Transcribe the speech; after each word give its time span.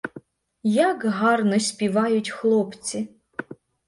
Як 0.73 1.05
гарно 1.05 1.59
співають 1.59 2.29
хлопці! 2.29 3.09